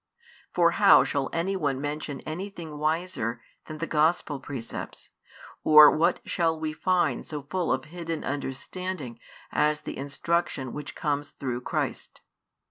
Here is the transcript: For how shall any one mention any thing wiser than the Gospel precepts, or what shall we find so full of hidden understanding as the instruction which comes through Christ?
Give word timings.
For 0.51 0.71
how 0.71 1.03
shall 1.03 1.29
any 1.31 1.55
one 1.55 1.79
mention 1.79 2.21
any 2.21 2.49
thing 2.49 2.79
wiser 2.79 3.39
than 3.65 3.77
the 3.77 3.85
Gospel 3.85 4.39
precepts, 4.39 5.11
or 5.63 5.91
what 5.95 6.21
shall 6.25 6.59
we 6.59 6.73
find 6.73 7.23
so 7.23 7.43
full 7.43 7.71
of 7.71 7.85
hidden 7.85 8.23
understanding 8.23 9.19
as 9.51 9.81
the 9.81 9.97
instruction 9.97 10.73
which 10.73 10.95
comes 10.95 11.29
through 11.29 11.61
Christ? 11.61 12.21